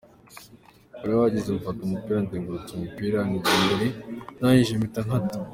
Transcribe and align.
bari 0.99 1.11
bahagaze, 1.17 1.49
mfata 1.57 1.81
umupira 1.83 2.17
ngenzura 2.23 2.73
umupira 2.77 3.17
njya 3.29 3.51
imbere 3.57 3.87
ndangije 4.37 4.73
mpita 4.79 5.01
nkata 5.05 5.37